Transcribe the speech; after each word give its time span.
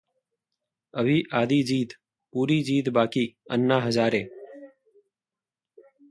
अभी 0.93 1.21
आधी 1.33 1.61
जीत, 1.63 1.93
पूरी 2.33 2.61
जीत 2.63 2.89
बाकी: 2.89 3.25
अन्ना 3.51 3.79
हजारे 3.81 4.21